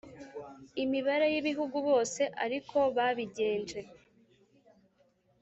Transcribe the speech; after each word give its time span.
imibanire 0.83 1.27
y'ibihugu 1.33 1.77
bose 1.87 2.21
ari 2.43 2.59
ko 2.69 2.79
babigenje? 2.95 3.79